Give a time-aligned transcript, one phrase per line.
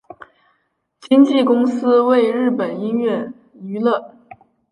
[0.99, 4.15] 经纪公司为日本音乐娱乐。